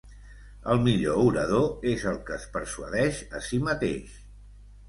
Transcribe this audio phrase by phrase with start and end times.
[0.75, 4.21] El millor orador és el que es persuadeix a si mateix.